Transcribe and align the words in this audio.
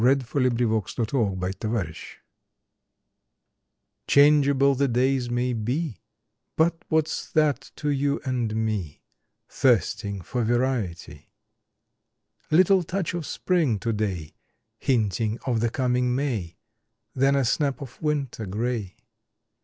February 0.01 0.19
Third 0.19 0.57
THE 0.57 1.67
PLAN 1.67 1.93
c 4.07 4.19
"HANGEABLE 4.19 4.73
the 4.73 4.87
days 4.87 5.29
may 5.29 5.53
be, 5.53 6.01
> 6.13 6.29
"/ 6.41 6.57
But 6.57 6.81
what 6.89 7.05
s 7.07 7.29
that 7.33 7.69
to 7.75 7.89
you 7.91 8.19
and 8.25 8.55
me, 8.55 9.03
Thirsting 9.47 10.21
for 10.21 10.43
variety? 10.43 11.29
Little 12.49 12.81
touch 12.81 13.13
of 13.13 13.27
spring 13.27 13.77
to 13.77 13.93
day 13.93 14.33
Hinting 14.79 15.37
of 15.45 15.59
the 15.59 15.69
coming 15.69 16.15
May 16.15 16.57
Then 17.13 17.35
a 17.35 17.45
snap 17.45 17.79
of 17.79 18.01
winter 18.01 18.47
gray. 18.47 18.95